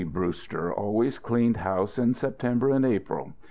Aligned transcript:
Brewster 0.03 0.73
always 0.73 1.19
cleaned 1.19 1.57
house 1.57 1.99
in 1.99 2.15
September 2.15 2.71
and 2.71 2.83
April. 2.83 3.33